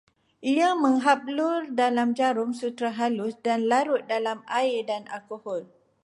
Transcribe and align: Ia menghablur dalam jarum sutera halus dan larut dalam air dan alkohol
Ia 0.51 0.69
menghablur 0.83 1.61
dalam 1.81 2.09
jarum 2.19 2.49
sutera 2.59 2.89
halus 2.99 3.33
dan 3.45 3.59
larut 3.71 4.01
dalam 4.13 4.37
air 4.61 4.79
dan 4.91 5.03
alkohol 5.15 5.61